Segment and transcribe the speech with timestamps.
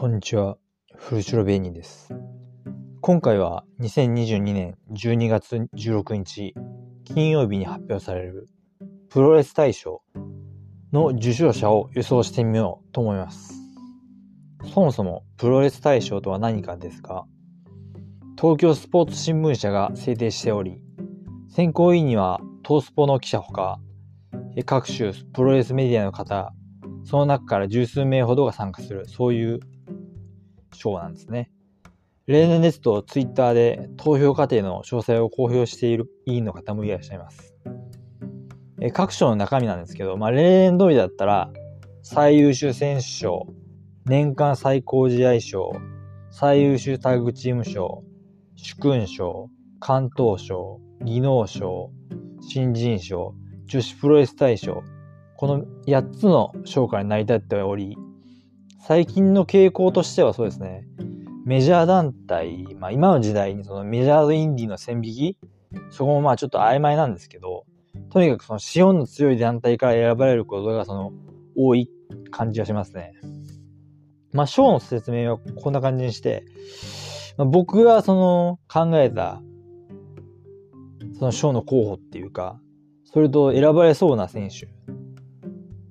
[0.00, 0.56] こんにちは、
[0.96, 2.14] フルチロベイニーです。
[3.02, 6.54] 今回は2022年12月16日
[7.04, 8.48] 金曜日に発表される
[9.10, 10.00] プロレス大賞
[10.90, 13.52] の受賞者を予想してみようと思います。
[14.72, 17.26] そもそもプロレス大賞とは何かですが、
[18.40, 20.80] 東京スポーツ新聞社が制定しており、
[21.50, 23.78] 選考委員には東スポの記者ほか、
[24.64, 26.54] 各種プロレスメディアの方、
[27.04, 29.60] その中から十数名ほどが参加する、そういう
[30.72, 31.50] 賞なんですね。
[32.26, 37.54] 例年ですと、ツイッターで投票過程の詳細を公表している委員の方もいらっしゃいます。
[38.80, 41.50] え各賞の中身なんですけど、まあ、例年通りだったら、
[42.02, 43.46] 最優秀選手賞、
[44.06, 45.72] 年間最高試合賞、
[46.30, 48.04] 最優秀タッグチーム賞、
[48.56, 51.90] 主勲賞、関東賞、技能賞、
[52.40, 53.34] 新人賞、
[53.66, 54.82] 女子プロレス大賞、
[55.36, 57.96] この8つの賞から成り立っており、
[58.82, 60.86] 最近の傾向としてはそうですね、
[61.44, 65.38] メジャー団体、まあ今の時代にそのメジャーとインディーの線引き、
[65.90, 67.66] そこもまあちょっと曖昧なんですけど、
[68.10, 71.12] とにかくその資本の強い団体から選ばれることがその
[71.56, 71.90] 多い
[72.30, 73.12] 感じがしますね。
[74.32, 76.44] まあ賞の説明はこんな感じにして、
[77.36, 79.42] まあ、僕がその考えた
[81.18, 82.58] その賞の候補っていうか、
[83.04, 84.68] それと選ばれそうな選手、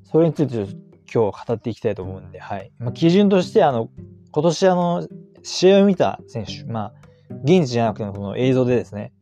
[0.03, 0.65] それについて
[1.13, 2.71] 今日語っていきたいと思うんで、はい。
[2.79, 3.89] まあ、基準として、あの、
[4.31, 5.07] 今年あの、
[5.43, 6.93] 試合を見た選手、まあ、
[7.43, 9.13] 現地じゃなくてもその映像でですね、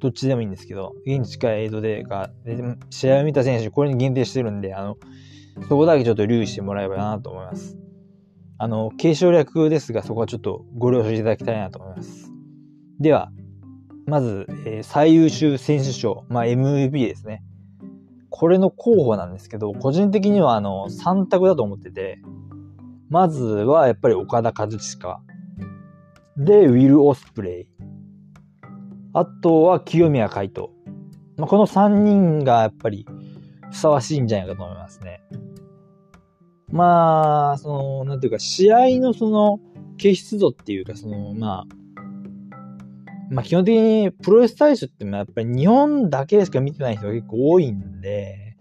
[0.00, 2.30] どっちでもいいんですけど、現地から映像でか、
[2.90, 4.96] 試合を見た選手、これに限定してるんで、あの、
[5.68, 7.76] そこだけちょっと留意してもらえばなと思います。
[8.58, 12.30] あの、継承略ですが、そこはちょっとご了承いただきたいなと思います。
[12.98, 13.30] では、
[14.06, 17.42] まず、えー最優秀選手賞、まあ、MVP ですね。
[18.30, 22.20] これの候補なんですけど、個人的にはあの、3択だと思ってて、
[23.08, 25.20] まずはやっぱり岡田和親。
[26.36, 27.66] で、ウィル・オスプレイ。
[29.12, 30.68] あとは清宮海斗。
[31.36, 33.06] まあ、この3人がやっぱり
[33.70, 35.22] ふさわしいんじゃないかと思いますね。
[36.70, 39.58] まあ、その、なんていうか、試合のその、
[39.96, 41.79] 傑出度っていうか、その、まあ、
[43.30, 48.56] まあ基本的にプロレス大賞ってやっぱり日本だけでしか見てない人が結構多いんで、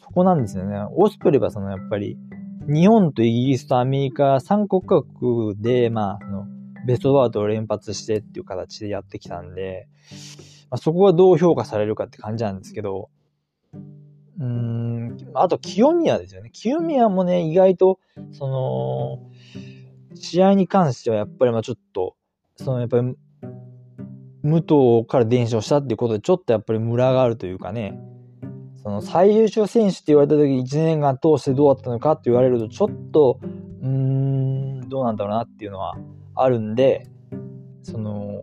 [0.00, 0.76] そこなんですよね。
[0.94, 2.16] オスプレイはそのやっぱり
[2.68, 6.46] 日本とイギリスとアメリカ3国国で、まあ、その
[6.86, 9.88] ベストワードを連発してっていう形でやってきたんで、
[10.70, 13.08] まあ、そこがどう評価されるかって感じなんですけど、
[14.38, 16.50] うーん、あと清宮ですよね。
[16.52, 18.00] 清宮もね、意外と、
[18.32, 19.30] その、
[20.14, 22.16] 試合に関してはやっぱりまあちょっと、
[22.56, 23.14] そのやっぱり
[24.46, 27.98] 武藤から伝承したっていうことで、ちょっとやっぱりムラがあるというかね、
[28.82, 33.40] その最優秀選手って言われた時1年間通してどうだったのかって言われると、ちょっと、
[33.82, 35.96] うーん、どうなんだろうなっていうのは
[36.36, 37.08] あるんで、
[37.82, 38.42] その、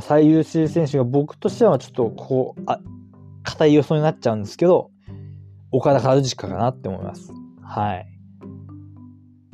[0.00, 2.80] 最優秀選手が僕としてはちょっとこう、あ、
[3.42, 4.90] 硬い予想になっちゃうんですけど、
[5.70, 7.32] 岡田和親かなって思います。
[7.62, 8.06] はい。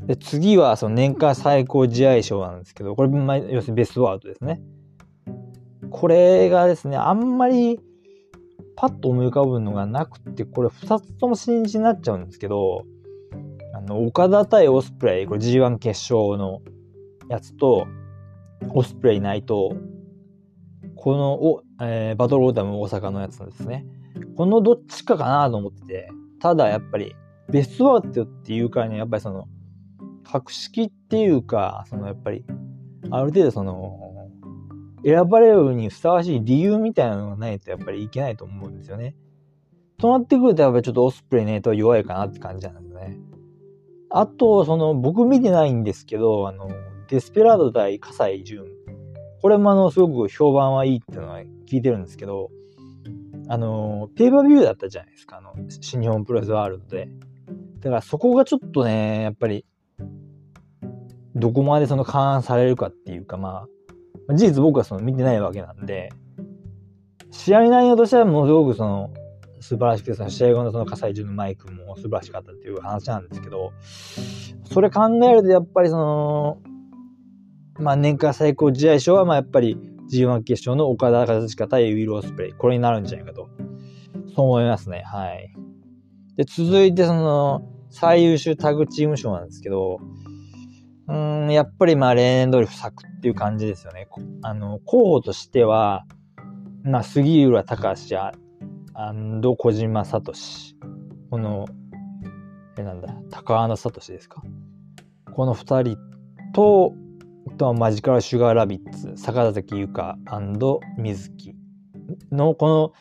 [0.07, 4.61] で、次はその年間最高試合賞なんですけど、これ、ま、要するにベストワードですね。
[5.98, 7.81] これがですね、あんまり
[8.76, 12.84] パッと思い浮かぶのがなくて、これ2つとも新日になっちゃうんですけど、
[13.75, 16.62] あの、岡田対オスプレイ、これ G1 決勝の
[17.28, 17.88] やつと、
[18.70, 19.76] オスプレイ内藤、
[20.94, 23.84] このお、えーバトルオーダム大阪のやつですね。
[24.36, 27.16] このどっちかかなと思ってて、ただやっぱり、
[27.50, 29.48] ベストワードっていうからにやっぱりその、
[30.22, 32.44] 格式っていうか、そのやっぱり、
[33.10, 34.08] ある程度その、
[35.04, 39.14] 選ばれるにふさわしい理由みたいなのがないとやっぱりいけないと思うんですよね。
[39.98, 43.19] となってくるとやっぱりちょっとオスプレイネとは弱いかなって感じなんですね。
[44.10, 46.70] あと、その、僕見てないんですけど、あの、
[47.09, 48.66] デスペラード対葛西潤。
[49.42, 52.50] これもあの、すごく評判はいいっていうのは聞いてるんですけど、
[53.48, 57.09] あの、ペーパービューだったじゃないですか、あの、新日本プロレスワールドで。
[57.80, 59.66] だからそこがちょっとね、やっぱり、
[61.34, 63.68] どこまでその勘案されるかっていうか、まあ、
[64.34, 66.10] 事実僕はその見てないわけなんで、
[67.30, 69.10] 試合内容としてはものすごくその、
[69.60, 73.72] 素晴らしくて、その試合後のその葛西潤のマイクも素晴らしかったっていう話なんですけど、
[74.72, 76.59] それ考えるとやっぱりその、
[77.78, 79.78] まあ年間最高試合賞はまあやっぱり
[80.10, 83.48] G1 決勝の岡田和親対ウィル・オスプレイ、これになるんじゃないかと、
[84.34, 85.03] そう思いますね。
[85.07, 85.54] はい。
[86.36, 89.98] で、続いてその、最優秀タグチーム賞なんですけど、
[91.09, 91.16] う
[91.47, 94.09] ん、やっぱりまあ例年通り不作っていう感じですよね。
[94.43, 96.05] あの、候補としては、
[96.83, 98.33] まあ杉浦隆史や、
[98.95, 100.33] 小島聡。
[101.31, 101.66] この、
[102.78, 104.43] え、なんだ、高穴聡ですか？
[105.34, 105.99] この2人
[106.55, 106.93] と、
[107.57, 110.19] とマジカルシュガーラビッツ、坂崎優香
[110.99, 111.54] 水木
[112.31, 112.93] のこ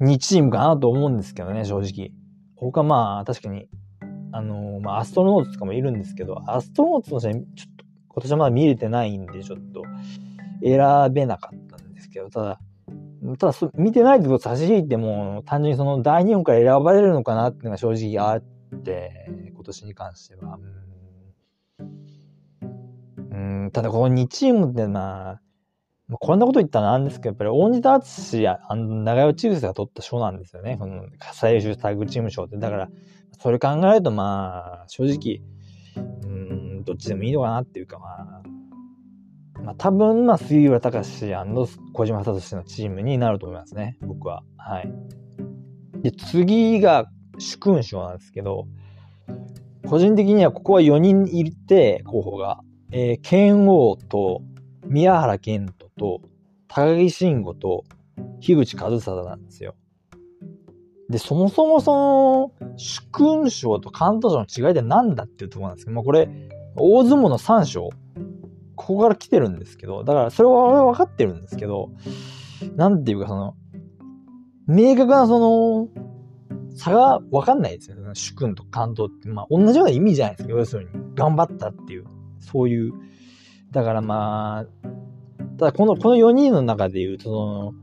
[0.00, 2.12] の2チームかなと思うんですけどね、正直。
[2.56, 3.68] 他まあ、確かに、
[4.32, 7.42] あのー、まあ、アストロノーツとかもいるんですけど、アストロノーツの試合、ちょっ
[7.76, 9.84] と、今年はまだ見れてないんで、ちょっと、
[10.62, 12.60] 選べなかったんですけど、ただ、
[13.38, 18.42] ただ、見てないってこと差し引いても、単純にその第2本から選ばれるのかなっていうのが正直あっ
[18.82, 20.58] て、今年に関しては。
[23.30, 25.30] うん、ただこの2チームってま
[26.16, 30.76] あ、こんなこと言ったらなんですけど、やっぱり大仁田敦や長与チーフスが取った賞なんですよね。
[30.78, 32.56] この最優秀タッグチーム賞って。
[32.58, 32.88] だから、
[33.38, 35.42] それ考えるとまあ、正直、
[36.24, 41.32] うん、どっちでもいいのかなっていうかまあ、まあ多分、まあ、杉浦隆史
[41.92, 43.96] 小島聡のチームになると思いますね。
[44.02, 44.42] 僕は。
[44.56, 44.92] はい。
[46.02, 47.08] で、次が
[47.38, 48.66] 主勲賞なんですけど、
[49.86, 52.60] 個人的にはここは4人いて、候補が。
[52.90, 54.42] えー、剣王と、
[54.86, 56.20] 宮原健人と、
[56.68, 57.84] 高木慎吾と、
[58.40, 59.74] 樋口和貞なんですよ。
[61.12, 66.28] で、そもそもその、主勲賞と関東賞の違いって何だっていうところなんですけど、まあこれ、
[66.74, 67.90] 大相撲の3賞、
[68.74, 71.90] ここから来てるんですけど、だからそれは俺は分かってるんですけど、
[72.76, 73.54] なんていうかその、
[74.66, 75.88] 明確なその、
[76.74, 78.02] 差が分かんないですよね。
[78.14, 79.28] 主君と関東って。
[79.28, 80.54] まあ同じような意味じゃないですか。
[80.54, 80.90] 要するに。
[81.14, 82.04] 頑張ったっていう。
[82.40, 82.94] そういう。
[83.70, 84.88] だからまあ、
[85.58, 87.74] ただこの、この4人の中で言うと、その、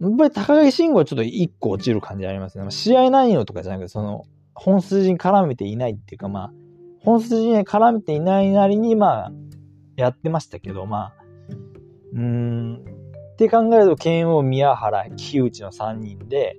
[0.00, 2.70] やっぱり高木慎吾はちょっと一個落ちる感じありますね。
[2.70, 4.24] 試合内容とかじゃなくて、その、
[4.54, 6.52] 本筋に絡めていないっていうか、まあ、
[7.00, 9.32] 本筋に絡めていないなりに、まあ、
[9.96, 11.14] やってましたけど、まあ、
[12.14, 16.56] うーん、って考えると、剣王、宮原、木内の3人で、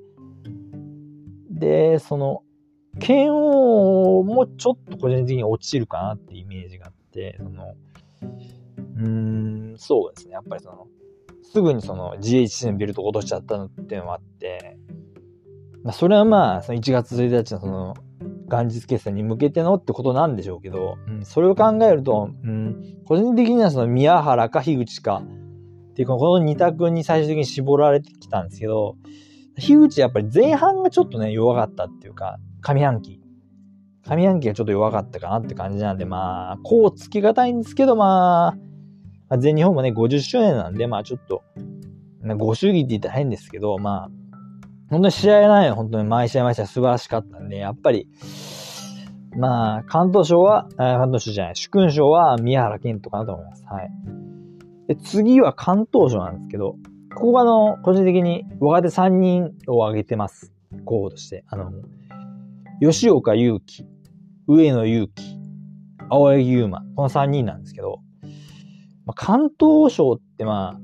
[1.49, 2.43] で、その、
[2.99, 7.75] 剣王もちょっと個人的に落ちるかなってイメージがあって、その、
[8.97, 10.33] うーん、そうですね。
[10.33, 10.87] やっぱりその、
[11.51, 14.77] すぐにその GHC のベルトを落としちゃったのっていうのもあって、
[15.83, 17.95] まあ、それはまあ、その1月1日のその、
[18.49, 25.23] 元日決戦に向けてのってことなんでしょうけど、うん、それを考えると、うん、個人的にはその宮原か樋口か、
[25.91, 28.95] っていうか、この2択に最終的に絞られてきたんですけど、
[29.57, 33.19] 樋口やっぱり前半がちょっとね、弱かったっていうか、上半期。
[34.05, 38.57] 上半期がちょっと弱かったかなって感じなんで、まあ、こうつきがたいんですけど、まあ、
[39.37, 41.43] 全日本もね、50周年なんで、まあちょっと、
[42.37, 44.09] ご祝儀って言ったら変ですけど、まあ、
[44.89, 48.07] 本当に試合内容、本当に毎試合毎試合素晴らしかったんで、やっぱり、
[49.37, 53.65] まあ、関東賞は、関東賞じゃない、主勲賞は宮原健人かなと思います。
[53.65, 53.89] はい。
[54.87, 56.75] で、次は関東賞なんですけど、
[57.15, 60.53] ここがあの、個人的に若手3人を挙げてます。
[60.85, 61.45] 候補として。
[61.47, 61.71] あの、
[62.81, 63.85] 吉岡祐希、
[64.47, 65.39] 上野祐希、
[66.09, 67.99] 青柳優馬、この3人なんですけど、
[69.11, 70.79] まあ、関東賞ってまあ、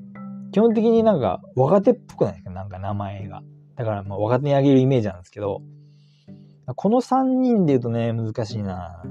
[0.51, 2.51] 基本的になんか若手っぽくないですか？
[2.51, 3.41] なんか名前が。
[3.75, 5.61] だからまあ若手にあげるイメージなんですけど、
[6.75, 9.01] この3人で言うとね、難しいな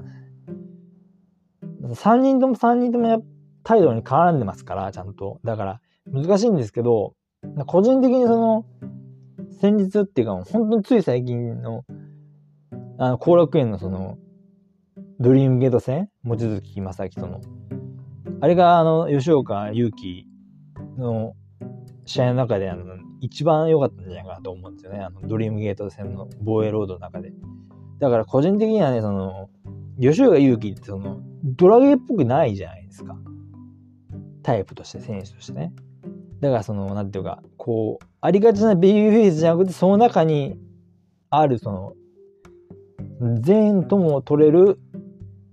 [1.83, 3.19] 3人とも3人ともや
[3.63, 5.41] 態度に絡んでますから、ちゃんと。
[5.45, 5.81] だから
[6.13, 7.15] 難しいんですけど、
[7.67, 8.67] 個人的にその、
[9.61, 11.85] 先日っていうか、本当につい最近の、
[12.99, 14.19] あの、後楽園のその、
[15.21, 17.41] ドリームゲート戦望月正明との。
[18.41, 20.27] あれが、あの、吉岡祐希
[20.99, 21.35] の
[22.05, 22.85] 試合の中で、あの、
[23.21, 25.01] 一番良かったんじゃないかなと思うんですよね。
[25.01, 27.33] あの、ドリームゲート戦の防衛ロードの中で。
[27.99, 29.49] だから個人的にはね、その、
[30.01, 33.17] 吉岡祐希ってその、ドラゲーっぽくないじゃないですか。
[34.43, 35.73] タイプとして、選手としてね。
[36.41, 40.59] だからその、なんていうか、こう、ありがちなベビーフェイスじゃなくて、その中に
[41.31, 41.95] あるその、
[43.41, 44.79] 善とも取れる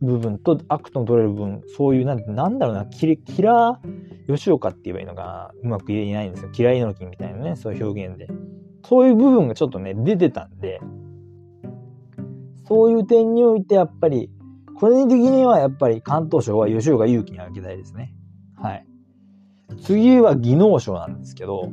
[0.04, 6.52] 部分と悪とも取れる部分、そういう、なん、なんだろうな、キキラー吉岡って言えばいいのかな、うまく言えないんですよ。
[6.56, 8.28] 嫌いのきみたいなね、そういう表現で。
[8.86, 10.82] そういう部分がちょっとね、出てたんで、
[12.68, 14.30] そういう点においてやっぱり、
[14.76, 18.14] 個人的にはやっぱり関東賞は吉岡祐希にあげたいですね。
[18.56, 18.86] はい。
[19.82, 21.72] 次は技能賞なんですけど、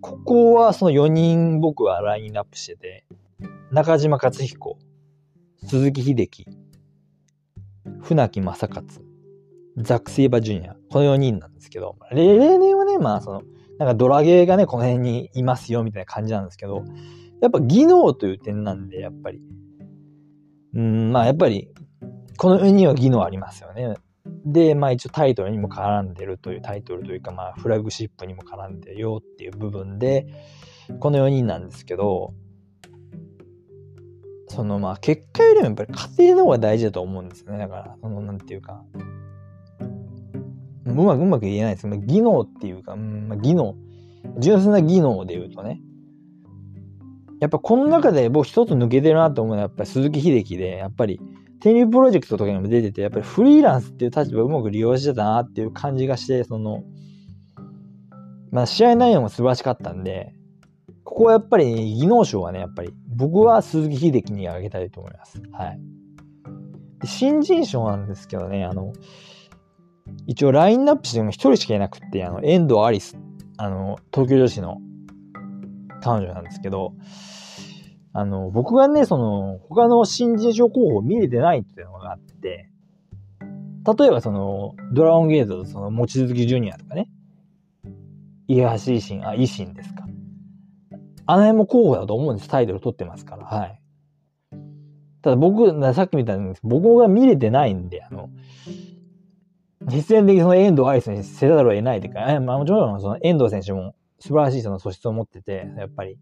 [0.00, 3.04] ここはその4人僕はラインナップしてて、
[3.70, 4.78] 中島克彦、
[5.64, 6.46] 鈴木秀樹、
[8.08, 8.86] 船木正勝、
[9.76, 13.42] ザック・セイバジュニア、この4人なんですけど、例年はね、まあその、
[13.78, 16.84] なんかドラゲーがね、この辺にいますよみたいな感じなんですけど、
[17.42, 19.42] やっぱ技能という点なんで、やっぱり、
[20.74, 21.68] うん、まあやっぱり、
[22.38, 23.96] この4人は技能ありますよね。
[24.46, 30.26] で、まあ一応タイトルにも絡んでるというタイトルというか、まあフラグシップにも絡んでるよっていう部分で、
[30.98, 32.32] この4人なんですけど、
[34.48, 37.58] そのまあ結果よりもやっぱり家庭の方が大事だと思うんですよね。
[37.58, 38.82] だから、そのなんていうか、
[40.86, 41.88] うまくうまく言えないです。
[41.88, 43.76] けど、技能っていうか、うんまあ、技能、
[44.38, 45.80] 純粋な技能で言うとね、
[47.40, 51.20] やっぱこの中で僕一つ抜けてるなと思うのはやっぱり鈴木秀樹で、やっぱり
[51.60, 56.82] 天竜プロジェクトとかにも出てて、やっぱりフリーランスっていう立場をうまく利用してたなっていう感じがして、その、
[58.50, 60.32] まあ試合内容も素晴らしかったんで、
[61.08, 65.40] ここはやっぱり技能賞はね、やっぱり僕は鈴木秀樹にあげたいと思います。
[65.52, 65.80] はい。
[67.04, 68.92] 新人賞なんですけどね、あの、
[70.26, 73.18] 一応ラインナップしても一人しかいなくて、あの、遠藤アリス、
[73.56, 74.82] あの、東京女子の
[76.02, 76.92] 彼女なんですけど、
[78.12, 82.68] あの、僕がね、その、他の新人賞候補を見れてないっていうのがあって、
[83.98, 87.08] 例えばその、ドラゴンゲートとその、望月ジュニアとかね、
[88.46, 90.07] 家橋維新、あ、維新ですか。
[91.30, 92.48] あの辺も候補だと思うんです。
[92.48, 93.44] タイトル取ってますから。
[93.44, 93.80] はい。
[95.20, 98.30] ただ僕、さっきみたいに、僕が見れてないんで、あの、
[99.82, 106.18] 実践的にその遠藤愛選手せざるを得ないというか、まあもちろんその遠藤選手も素晴らしいその素質を持ってて、やっぱり、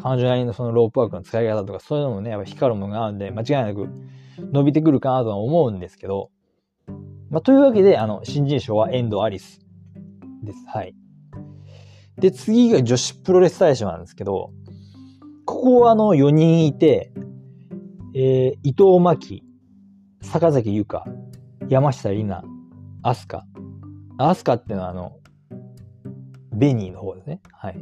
[0.00, 3.88] 彼女なりのそのロープワークの使い方とか、そういうのもね、やっぱ光るものがあるんで、間違いなく
[4.52, 6.30] 伸びてくるかなとは思うんですけど、
[7.30, 9.58] まあ、というわけで、あの、新人賞は遠藤アリス
[10.44, 10.64] です。
[10.68, 10.94] はい。
[12.18, 14.50] で、次が女子プロレス大賞なんですけど、
[15.44, 17.12] ここはあの4人いて、
[18.14, 19.44] えー、伊藤真希、
[20.22, 21.04] 坂崎優香、
[21.68, 22.44] 山下里奈、
[23.02, 23.44] アスカ。
[24.18, 25.18] アスカっていうのはあの、
[26.54, 27.40] ベニーの方ですね。
[27.52, 27.78] はい。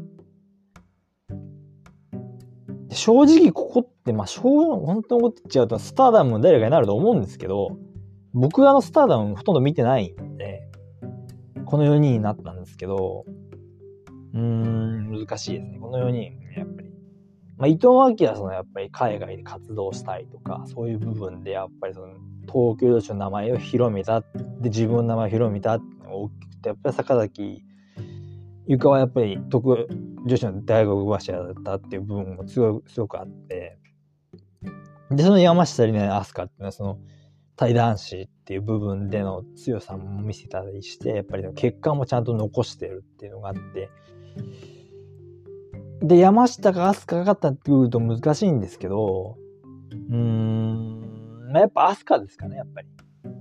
[2.90, 7.76] 正直ここって、まあ、正本当に思っちゃうと、スターダムの誰かになると思うんですけど、
[8.32, 10.62] 僕はあのスターダムほとんど見てないんで、
[11.66, 13.24] この4人になったんですけど、
[14.34, 15.78] うーん、難しいですね。
[15.78, 16.90] この4人、やっぱり。
[17.56, 24.26] まあ、伊藤明はそのやっぱり海外で活動したいとか、そういう部分でやっぱりその東京都市の名前を広めた、で、
[24.64, 27.62] 自分の名前を広めたって大きくて、やっぱり坂崎
[28.66, 29.88] ゆかはやっぱり特
[30.26, 33.78] 女子の大学柱だったっていう部分もすごすごくあって、
[35.10, 36.98] で、その山下里奈飛鳥っていうのはその
[37.56, 43.90] 対男子っていう部分での強さも見せたりして、やっぱり結果もちゃんと残してるっていうのがあって、
[46.00, 49.36] で、山下が飛鳥がかったってくると難しいんですけど、
[50.10, 52.88] うーん、まあ、やっぱ飛鳥ですかね、やっぱり。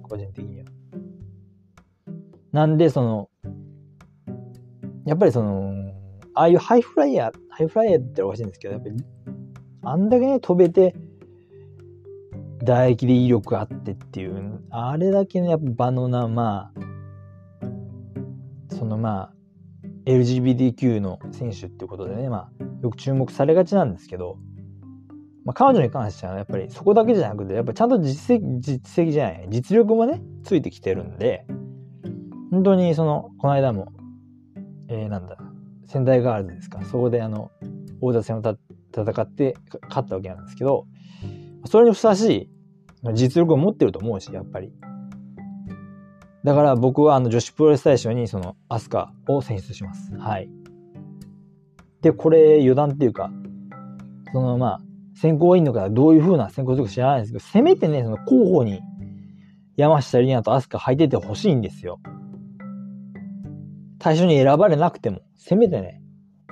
[0.04, 0.66] 個人的には。
[2.52, 3.30] なんで、その、
[5.06, 5.74] やっぱりその、
[6.36, 8.96] ああいうハイフライヤー、ハイフライヤーっておかしいんですけど、やっぱり、
[9.84, 10.96] あんだけね、飛べて、
[12.60, 16.80] 唾液で威力あってっていう、あれだけのやっぱ場のな、まあ、
[18.76, 19.33] そのまあ、
[20.06, 24.38] LGBTQ の選手っていうことでね、まあ、よく注目されがちなんですけど、
[25.46, 31.46] まあ、彼女に関してはやっぱりそこだけじゃなくて、やっぱちゃんと実績、実績じゃない、実力もね、ついてきてるんで、
[32.52, 33.92] 本当にその、この間も
[34.90, 35.38] えー、なんだ、
[35.88, 36.82] 仙台ガールズですか。
[36.86, 37.52] そこであの、
[38.02, 38.58] 王座戦を戦
[39.22, 39.56] って
[39.90, 40.86] 勝ったわけなんですけど、
[41.66, 42.50] それにふさわしい
[43.14, 44.72] 実力を持ってると思うし、やっぱり。
[46.44, 50.14] だから僕はあの女子プロレス大賞にそのアスカを選出します。
[50.16, 50.50] はい。
[52.02, 53.32] で、これ余談っていうか、
[54.34, 54.82] そのまあ、
[55.16, 58.82] 選考委員の方どういう風な選考するか知らないんですけど、せめてね、その候補に
[59.78, 62.00] 山下里奈とアスカ入っててほしいんですよ。
[64.02, 66.02] 最初に選ばれなくても、せめてね、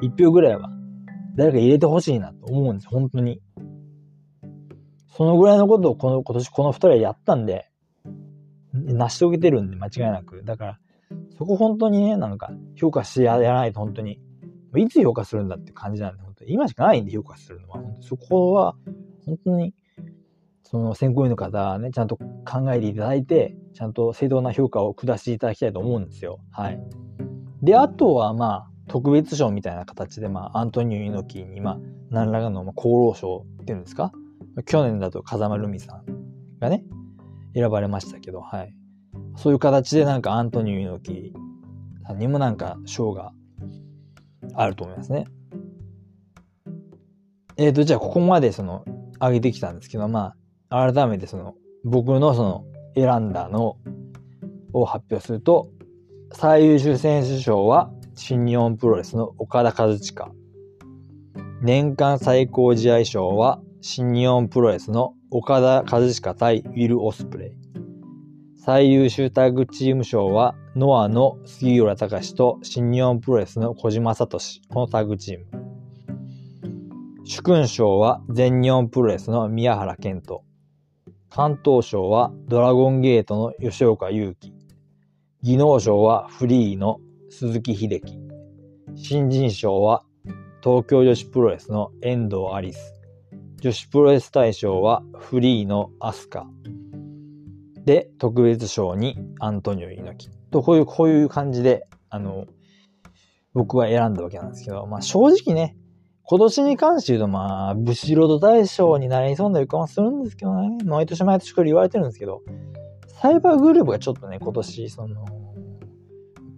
[0.02, 0.70] 一票ぐらいは
[1.36, 3.42] 誰か入れてほしいなと思うんです、本当に。
[5.08, 7.71] そのぐらいのことをこの今年この二人はやったんで、
[8.74, 10.44] 成し遂げてるんで間違いなく。
[10.44, 10.80] だから、
[11.38, 14.20] そこ本当にね、なんか評価してやらないと本当に、
[14.78, 18.76] いつ評価するんだって感じなんで、本当に今しかないんで評価するのは、本当そこは
[19.26, 19.74] 本当に、
[20.64, 26.40] その選考委員の方はね、ちゃんと考えていただいて、ちゃんと正当な評価を下していただきたいと思うんですよ。
[26.52, 26.82] はい。
[27.62, 34.12] で、あとはまあ、特別賞みたいな形で、まあ、アントニオ猪木に、まあ、何らかの、まあ、厚労省っていうんですか？
[34.66, 36.04] 去年だと風間ルミさん
[36.60, 36.84] がね、
[37.54, 38.74] 選ばれましたけど、はい。
[39.36, 41.34] そういう形でなんかアントニオ猪木
[42.06, 43.34] さんにもなんか賞が
[44.54, 45.26] あると思いますね。
[47.58, 48.86] えっ、ー、と、じゃあここまでその、
[49.20, 50.34] 上げてきたんですけど、ま
[50.70, 52.66] あ、改めてその、僕のその、
[52.96, 53.78] 選んだの
[54.74, 55.70] を発表すると、
[56.34, 60.32] 最優秀選手賞は新日本プロレスの岡田和親。
[61.62, 67.52] 年間最高試合賞は新日本プロレスの岡田和親対ウィル・オスプレイ。
[68.58, 74.40] 最優秀タッグチーム賞はノアの杉浦隆と新日本プロレスの小島聡。
[74.68, 75.46] このタッグチーム。
[77.24, 80.44] 主勲賞は全日本プロレスの宮原健人。
[81.30, 84.54] 関東賞はドラゴンゲートの吉岡祐希。
[85.44, 88.20] 技能賞はフリーの鈴木秀樹。
[88.96, 90.04] 新人賞は
[90.62, 93.01] 東京女子プロレスの遠藤アリス。
[93.62, 96.48] 女子プロレス大賞はフリーのアスカ。
[97.86, 100.36] で、特別賞にアントニオ猪木。
[100.50, 102.48] と、こういう、こういう感じで、あの、
[103.54, 105.78] 僕は選んだわけなんですけど、まあ正直ね、
[106.24, 110.78] 今年に関して言うと、まあ、ブシロード大賞になりそうな予感はするんですけどね。
[110.84, 112.42] 毎年毎年これ言われてるんですけど、
[113.22, 115.24] サイバーグループがちょっとね、今年、その、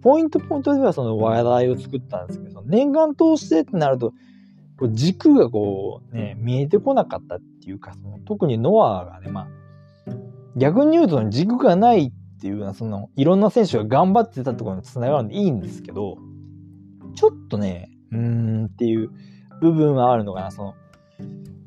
[0.00, 4.14] ポイントポイントではその話題を作ったんですけど、年間通してってなると、
[4.78, 9.48] こう軸がこうね、見えてこなかったっていうか、その特にノアがね、まあ、
[10.56, 16.18] 逆に言うと軸がないっていうのは、その、いろんな選手が頑張ってたところに繋がるんでいいんですけど、
[17.14, 19.10] ちょっとね、うーんっていう
[19.60, 20.74] 部分はあるのかな、その、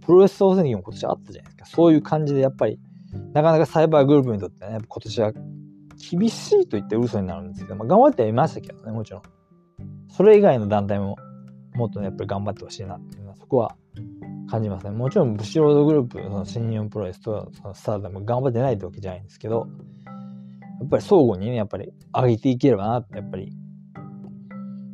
[0.05, 1.65] プロレス総選挙も今年あったじゃないですか。
[1.65, 2.79] そういう感じでやっぱり、
[3.33, 5.33] なかなかサイバーグループにとってね、今年は
[6.11, 9.21] 厳しいと言って嘘になるんですけど、まあ、頑張ってはいましたけどね、もちろん。
[10.09, 11.17] それ以外の団体も
[11.77, 13.75] もっとね、やっぱり頑張ってほしいなっていうのは、そこは
[14.49, 14.91] 感じますね。
[14.91, 19.67] もちろん、ブシロードグループ、その新日本プロレスとそのスターダム頑張ってないってわけじゃないんですけど、
[20.79, 23.51] やっぱり相互にね、やっぱり上げていければなって、やっぱり、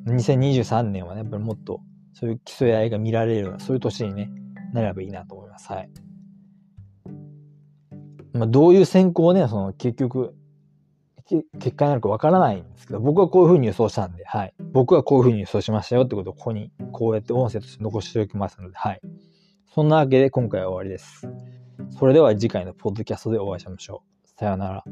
[0.07, 1.79] 2023年はね、やっぱりもっと
[2.13, 4.29] そういう競い合いが見られるような、そういう年にね、
[4.73, 5.71] なればいいなと思います。
[5.71, 5.89] はい。
[8.33, 10.35] まあ、どういう選考をね、その結局、
[11.59, 14.53] 結果になるかわからないんですけど、僕はこういうふうに予想したんで、はい。
[14.71, 19.01] 僕はこういうふうに予想しましたよってことをここに、こうやって音声として残しておきますので、はい。
[19.73, 21.27] そんなわけで今回は終わりです。
[21.97, 24.27] それでは次回のポッドキャストでお会いしましょう。
[24.39, 24.83] さようなら。